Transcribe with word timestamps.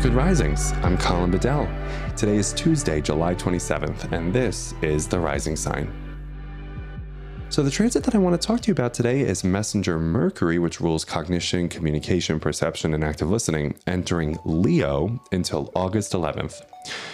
Good 0.00 0.14
Risings. 0.14 0.70
I'm 0.84 0.96
Colin 0.96 1.32
Bedell. 1.32 1.68
Today 2.16 2.36
is 2.36 2.52
Tuesday, 2.52 3.00
July 3.00 3.34
27th, 3.34 4.12
and 4.12 4.32
this 4.32 4.72
is 4.80 5.08
The 5.08 5.18
Rising 5.18 5.56
Sign. 5.56 5.92
So, 7.48 7.64
the 7.64 7.70
transit 7.70 8.04
that 8.04 8.14
I 8.14 8.18
want 8.18 8.40
to 8.40 8.46
talk 8.46 8.60
to 8.60 8.68
you 8.68 8.72
about 8.72 8.94
today 8.94 9.22
is 9.22 9.42
Messenger 9.42 9.98
Mercury, 9.98 10.60
which 10.60 10.80
rules 10.80 11.04
cognition, 11.04 11.68
communication, 11.68 12.38
perception, 12.38 12.94
and 12.94 13.02
active 13.02 13.28
listening, 13.28 13.74
entering 13.88 14.38
Leo 14.44 15.20
until 15.32 15.72
August 15.74 16.12
11th. 16.12 16.62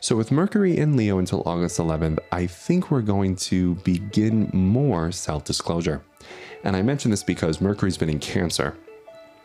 So, 0.00 0.14
with 0.14 0.30
Mercury 0.30 0.76
in 0.76 0.98
Leo 0.98 1.18
until 1.18 1.42
August 1.46 1.78
11th, 1.78 2.18
I 2.30 2.46
think 2.46 2.90
we're 2.90 3.00
going 3.00 3.36
to 3.36 3.76
begin 3.76 4.50
more 4.52 5.12
self 5.12 5.44
disclosure. 5.44 6.02
And 6.62 6.76
I 6.76 6.82
mention 6.82 7.10
this 7.10 7.22
because 7.22 7.62
Mercury's 7.62 7.96
been 7.96 8.10
in 8.10 8.18
Cancer 8.18 8.76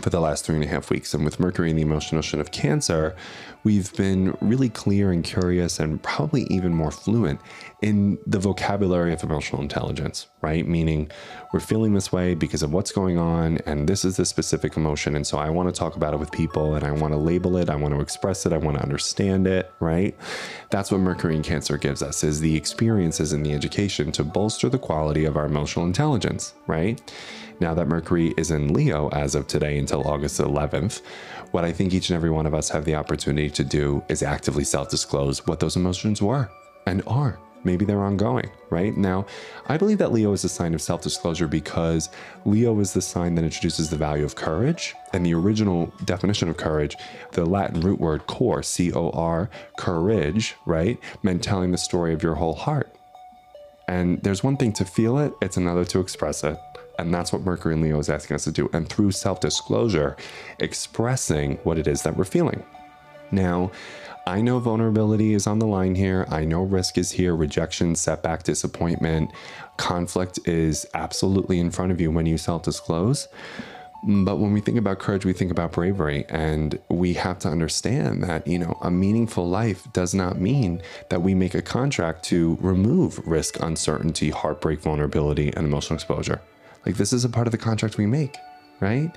for 0.00 0.10
the 0.10 0.20
last 0.20 0.44
three 0.44 0.56
and 0.56 0.64
a 0.64 0.68
half 0.68 0.90
weeks. 0.90 1.14
And 1.14 1.24
with 1.24 1.40
Mercury 1.40 1.70
in 1.70 1.76
the 1.76 1.82
emotional 1.82 2.18
ocean 2.18 2.40
of 2.40 2.50
Cancer, 2.50 3.16
we've 3.64 3.92
been 3.96 4.36
really 4.40 4.68
clear 4.68 5.10
and 5.10 5.24
curious 5.24 5.80
and 5.80 6.02
probably 6.02 6.44
even 6.44 6.74
more 6.74 6.90
fluent 6.90 7.40
in 7.82 8.18
the 8.26 8.38
vocabulary 8.38 9.12
of 9.12 9.22
emotional 9.22 9.60
intelligence, 9.60 10.28
right? 10.40 10.66
Meaning 10.66 11.10
we're 11.52 11.60
feeling 11.60 11.94
this 11.94 12.12
way 12.12 12.34
because 12.34 12.62
of 12.62 12.72
what's 12.72 12.92
going 12.92 13.18
on, 13.18 13.58
and 13.66 13.88
this 13.88 14.04
is 14.04 14.16
the 14.16 14.24
specific 14.24 14.76
emotion. 14.76 15.16
And 15.16 15.26
so 15.26 15.38
I 15.38 15.50
want 15.50 15.68
to 15.68 15.78
talk 15.78 15.96
about 15.96 16.14
it 16.14 16.20
with 16.20 16.30
people 16.30 16.74
and 16.74 16.84
I 16.84 16.90
want 16.92 17.12
to 17.12 17.18
label 17.18 17.56
it, 17.56 17.68
I 17.68 17.76
want 17.76 17.94
to 17.94 18.00
express 18.00 18.46
it, 18.46 18.52
I 18.52 18.58
want 18.58 18.76
to 18.76 18.82
understand 18.82 19.46
it, 19.46 19.72
right? 19.80 20.16
That's 20.70 20.90
what 20.90 21.00
Mercury 21.00 21.36
in 21.36 21.42
Cancer 21.42 21.76
gives 21.78 22.02
us 22.02 22.22
is 22.22 22.40
the 22.40 22.56
experiences 22.56 23.32
and 23.32 23.44
the 23.44 23.52
education 23.52 24.12
to 24.12 24.24
bolster 24.24 24.68
the 24.68 24.78
quality 24.78 25.24
of 25.24 25.36
our 25.36 25.46
emotional 25.46 25.86
intelligence, 25.86 26.54
right? 26.66 27.00
Now 27.58 27.72
that 27.74 27.88
Mercury 27.88 28.34
is 28.36 28.50
in 28.50 28.74
Leo 28.74 29.08
as 29.10 29.34
of 29.34 29.46
today 29.46 29.78
until 29.86 30.08
August 30.08 30.40
11th, 30.40 31.02
what 31.52 31.64
I 31.64 31.70
think 31.70 31.94
each 31.94 32.10
and 32.10 32.16
every 32.16 32.30
one 32.30 32.44
of 32.44 32.54
us 32.54 32.68
have 32.70 32.84
the 32.84 32.96
opportunity 32.96 33.48
to 33.50 33.62
do 33.62 34.02
is 34.08 34.20
actively 34.20 34.64
self 34.64 34.90
disclose 34.90 35.46
what 35.46 35.60
those 35.60 35.76
emotions 35.76 36.20
were 36.20 36.50
and 36.86 37.04
are. 37.06 37.38
Maybe 37.62 37.84
they're 37.84 38.02
ongoing, 38.02 38.50
right? 38.68 38.96
Now, 38.96 39.26
I 39.68 39.76
believe 39.76 39.98
that 39.98 40.12
Leo 40.12 40.32
is 40.32 40.42
a 40.42 40.48
sign 40.48 40.74
of 40.74 40.82
self 40.82 41.02
disclosure 41.02 41.46
because 41.46 42.08
Leo 42.44 42.80
is 42.80 42.92
the 42.92 43.00
sign 43.00 43.36
that 43.36 43.44
introduces 43.44 43.88
the 43.88 43.96
value 43.96 44.24
of 44.24 44.34
courage. 44.34 44.96
And 45.12 45.24
the 45.24 45.34
original 45.34 45.92
definition 46.04 46.48
of 46.48 46.56
courage, 46.56 46.96
the 47.30 47.44
Latin 47.44 47.80
root 47.80 48.00
word 48.00 48.26
cor, 48.26 48.64
C 48.64 48.92
O 48.92 49.10
R, 49.10 49.48
courage, 49.78 50.56
right, 50.66 50.98
meant 51.22 51.44
telling 51.44 51.70
the 51.70 51.78
story 51.78 52.12
of 52.12 52.24
your 52.24 52.34
whole 52.34 52.54
heart. 52.54 52.92
And 53.86 54.20
there's 54.24 54.42
one 54.42 54.56
thing 54.56 54.72
to 54.74 54.84
feel 54.84 55.18
it, 55.18 55.32
it's 55.40 55.56
another 55.56 55.84
to 55.84 56.00
express 56.00 56.42
it. 56.42 56.58
And 56.98 57.12
that's 57.12 57.32
what 57.32 57.42
Mercury 57.42 57.74
and 57.74 57.82
Leo 57.82 57.98
is 57.98 58.08
asking 58.08 58.36
us 58.36 58.44
to 58.44 58.52
do. 58.52 58.70
And 58.72 58.88
through 58.88 59.12
self 59.12 59.40
disclosure, 59.40 60.16
expressing 60.58 61.56
what 61.64 61.78
it 61.78 61.86
is 61.86 62.02
that 62.02 62.16
we're 62.16 62.24
feeling. 62.24 62.62
Now, 63.30 63.70
I 64.28 64.40
know 64.40 64.58
vulnerability 64.58 65.34
is 65.34 65.46
on 65.46 65.60
the 65.60 65.66
line 65.66 65.94
here. 65.94 66.26
I 66.28 66.44
know 66.44 66.62
risk 66.62 66.98
is 66.98 67.12
here, 67.12 67.36
rejection, 67.36 67.94
setback, 67.94 68.42
disappointment, 68.42 69.30
conflict 69.76 70.40
is 70.46 70.84
absolutely 70.94 71.60
in 71.60 71.70
front 71.70 71.92
of 71.92 72.00
you 72.00 72.10
when 72.10 72.26
you 72.26 72.38
self 72.38 72.62
disclose. 72.62 73.28
But 74.02 74.36
when 74.36 74.52
we 74.52 74.60
think 74.60 74.78
about 74.78 74.98
courage, 74.98 75.24
we 75.24 75.32
think 75.32 75.50
about 75.50 75.72
bravery. 75.72 76.26
And 76.28 76.78
we 76.88 77.14
have 77.14 77.38
to 77.40 77.48
understand 77.48 78.22
that, 78.24 78.46
you 78.46 78.58
know, 78.58 78.78
a 78.82 78.90
meaningful 78.90 79.48
life 79.48 79.86
does 79.92 80.14
not 80.14 80.40
mean 80.40 80.82
that 81.08 81.22
we 81.22 81.34
make 81.34 81.54
a 81.54 81.62
contract 81.62 82.24
to 82.24 82.58
remove 82.60 83.26
risk, 83.26 83.60
uncertainty, 83.60 84.30
heartbreak, 84.30 84.80
vulnerability, 84.80 85.52
and 85.56 85.66
emotional 85.66 85.96
exposure. 85.96 86.40
Like, 86.86 86.96
this 86.96 87.12
is 87.12 87.24
a 87.24 87.28
part 87.28 87.46
of 87.46 87.50
the 87.50 87.58
contract 87.58 87.98
we 87.98 88.06
make, 88.06 88.36
right? 88.80 89.10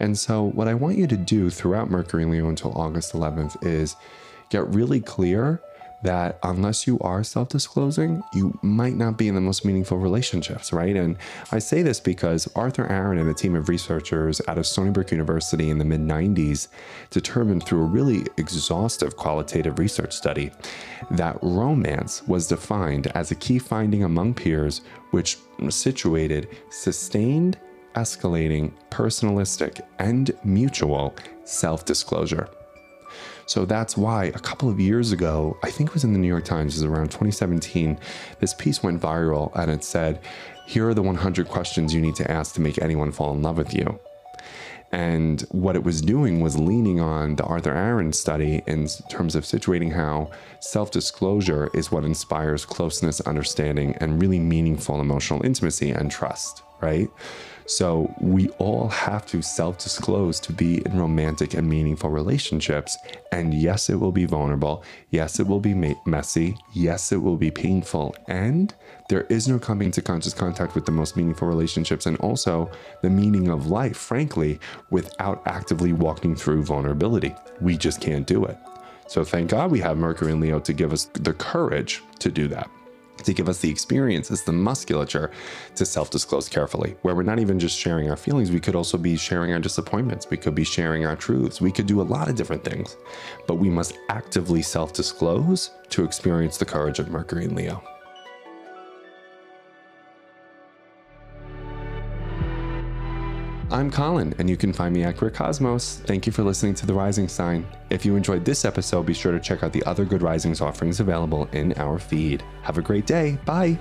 And 0.00 0.16
so, 0.16 0.44
what 0.44 0.68
I 0.68 0.74
want 0.74 0.96
you 0.96 1.08
to 1.08 1.16
do 1.16 1.50
throughout 1.50 1.90
Mercury 1.90 2.24
Leo 2.24 2.48
until 2.48 2.72
August 2.72 3.12
11th 3.12 3.66
is 3.66 3.96
get 4.50 4.66
really 4.68 5.00
clear 5.00 5.60
that 6.02 6.38
unless 6.42 6.86
you 6.86 6.98
are 7.00 7.24
self 7.24 7.48
disclosing, 7.48 8.22
you 8.32 8.58
might 8.62 8.94
not 8.94 9.16
be 9.16 9.28
in 9.28 9.34
the 9.34 9.40
most 9.40 9.64
meaningful 9.64 9.98
relationships, 9.98 10.72
right? 10.72 10.96
And 10.96 11.16
I 11.50 11.58
say 11.58 11.82
this 11.82 12.00
because 12.00 12.48
Arthur 12.54 12.86
Aron 12.86 13.18
and 13.18 13.28
a 13.28 13.34
team 13.34 13.54
of 13.54 13.68
researchers 13.68 14.40
out 14.46 14.58
of 14.58 14.66
Stony 14.66 14.90
Brook 14.90 15.10
University 15.10 15.70
in 15.70 15.78
the 15.78 15.84
mid 15.84 16.00
90s 16.00 16.68
determined 17.10 17.64
through 17.64 17.82
a 17.82 17.86
really 17.86 18.24
exhaustive 18.36 19.16
qualitative 19.16 19.78
research 19.78 20.12
study 20.12 20.50
that 21.10 21.38
romance 21.42 22.22
was 22.26 22.46
defined 22.46 23.08
as 23.08 23.30
a 23.30 23.34
key 23.34 23.58
finding 23.58 24.04
among 24.04 24.34
peers 24.34 24.82
which 25.10 25.38
situated 25.70 26.48
sustained, 26.70 27.58
escalating, 27.94 28.72
personalistic, 28.90 29.80
and 29.98 30.32
mutual 30.44 31.14
self 31.44 31.84
disclosure. 31.84 32.48
So 33.48 33.64
that's 33.64 33.96
why 33.96 34.26
a 34.26 34.38
couple 34.38 34.68
of 34.68 34.78
years 34.78 35.10
ago, 35.10 35.56
I 35.62 35.70
think 35.70 35.88
it 35.88 35.94
was 35.94 36.04
in 36.04 36.12
the 36.12 36.18
New 36.18 36.28
York 36.28 36.44
Times, 36.44 36.74
it 36.74 36.84
was 36.84 36.92
around 36.92 37.06
2017, 37.06 37.98
this 38.40 38.52
piece 38.52 38.82
went 38.82 39.00
viral 39.00 39.50
and 39.56 39.70
it 39.70 39.82
said, 39.82 40.20
Here 40.66 40.86
are 40.86 40.92
the 40.92 41.00
100 41.00 41.48
questions 41.48 41.94
you 41.94 42.02
need 42.02 42.14
to 42.16 42.30
ask 42.30 42.54
to 42.56 42.60
make 42.60 42.80
anyone 42.82 43.10
fall 43.10 43.32
in 43.32 43.40
love 43.40 43.56
with 43.56 43.72
you. 43.72 43.98
And 44.92 45.40
what 45.50 45.76
it 45.76 45.82
was 45.82 46.02
doing 46.02 46.40
was 46.40 46.58
leaning 46.58 47.00
on 47.00 47.36
the 47.36 47.44
Arthur 47.44 47.72
Aron 47.72 48.12
study 48.12 48.62
in 48.66 48.86
terms 49.08 49.34
of 49.34 49.44
situating 49.44 49.94
how 49.94 50.30
self 50.60 50.90
disclosure 50.90 51.70
is 51.72 51.90
what 51.90 52.04
inspires 52.04 52.66
closeness, 52.66 53.22
understanding, 53.22 53.94
and 53.96 54.20
really 54.20 54.38
meaningful 54.38 55.00
emotional 55.00 55.42
intimacy 55.42 55.90
and 55.90 56.10
trust, 56.10 56.62
right? 56.80 57.08
So 57.68 58.14
we 58.18 58.48
all 58.58 58.88
have 58.88 59.26
to 59.26 59.42
self 59.42 59.76
disclose 59.76 60.40
to 60.40 60.54
be 60.54 60.82
in 60.86 60.98
romantic 60.98 61.52
and 61.52 61.68
meaningful 61.68 62.08
relationships. 62.08 62.96
And 63.30 63.52
yes, 63.52 63.90
it 63.90 63.96
will 63.96 64.10
be 64.10 64.24
vulnerable. 64.24 64.82
Yes, 65.10 65.38
it 65.38 65.46
will 65.46 65.60
be 65.60 65.74
messy. 66.06 66.56
Yes, 66.72 67.12
it 67.12 67.18
will 67.18 67.36
be 67.36 67.50
painful. 67.50 68.16
And 68.26 68.74
there 69.10 69.24
is 69.24 69.48
no 69.48 69.58
coming 69.58 69.90
to 69.92 70.02
conscious 70.02 70.32
contact 70.32 70.74
with 70.74 70.86
the 70.86 70.92
most 70.92 71.14
meaningful 71.14 71.46
relationships 71.46 72.06
and 72.06 72.16
also 72.18 72.70
the 73.02 73.10
meaning 73.10 73.48
of 73.48 73.66
life, 73.66 73.98
frankly, 73.98 74.58
without 74.90 75.42
actively 75.46 75.92
walking 75.92 76.34
through 76.34 76.62
vulnerability. 76.62 77.34
We 77.60 77.76
just 77.76 78.00
can't 78.00 78.26
do 78.26 78.46
it. 78.46 78.56
So 79.08 79.24
thank 79.24 79.50
God 79.50 79.70
we 79.70 79.80
have 79.80 79.98
Mercury 79.98 80.32
and 80.32 80.40
Leo 80.40 80.58
to 80.60 80.72
give 80.72 80.92
us 80.94 81.04
the 81.12 81.34
courage 81.34 82.02
to 82.20 82.30
do 82.30 82.48
that 82.48 82.70
to 83.24 83.32
give 83.32 83.48
us 83.48 83.60
the 83.60 83.70
experiences, 83.70 84.42
the 84.42 84.52
musculature 84.52 85.30
to 85.76 85.86
self 85.86 86.10
disclose 86.10 86.48
carefully, 86.48 86.96
where 87.02 87.14
we're 87.14 87.22
not 87.22 87.38
even 87.38 87.58
just 87.58 87.78
sharing 87.78 88.10
our 88.10 88.16
feelings, 88.16 88.50
we 88.50 88.60
could 88.60 88.74
also 88.74 88.98
be 88.98 89.16
sharing 89.16 89.52
our 89.52 89.58
disappointments, 89.58 90.30
we 90.30 90.36
could 90.36 90.54
be 90.54 90.64
sharing 90.64 91.06
our 91.06 91.16
truths, 91.16 91.60
we 91.60 91.72
could 91.72 91.86
do 91.86 92.00
a 92.00 92.02
lot 92.02 92.28
of 92.28 92.36
different 92.36 92.64
things. 92.64 92.96
But 93.46 93.56
we 93.56 93.68
must 93.68 93.98
actively 94.08 94.62
self 94.62 94.92
disclose 94.92 95.70
to 95.90 96.04
experience 96.04 96.58
the 96.58 96.64
courage 96.64 96.98
of 96.98 97.08
Mercury 97.08 97.44
and 97.44 97.56
Leo. 97.56 97.82
I'm 103.70 103.90
Colin, 103.90 104.34
and 104.38 104.48
you 104.48 104.56
can 104.56 104.72
find 104.72 104.94
me 104.94 105.04
at 105.04 105.18
Queer 105.18 105.30
Cosmos. 105.30 105.96
Thank 106.06 106.24
you 106.24 106.32
for 106.32 106.42
listening 106.42 106.74
to 106.76 106.86
The 106.86 106.94
Rising 106.94 107.28
Sign. 107.28 107.66
If 107.90 108.02
you 108.02 108.16
enjoyed 108.16 108.42
this 108.42 108.64
episode, 108.64 109.04
be 109.04 109.12
sure 109.12 109.30
to 109.30 109.38
check 109.38 109.62
out 109.62 109.74
the 109.74 109.84
other 109.84 110.06
Good 110.06 110.22
Risings 110.22 110.62
offerings 110.62 111.00
available 111.00 111.50
in 111.52 111.74
our 111.74 111.98
feed. 111.98 112.42
Have 112.62 112.78
a 112.78 112.82
great 112.82 113.04
day. 113.04 113.36
Bye. 113.44 113.78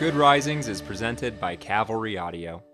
Good 0.00 0.14
Risings 0.14 0.66
is 0.66 0.82
presented 0.82 1.38
by 1.38 1.54
Cavalry 1.54 2.18
Audio. 2.18 2.64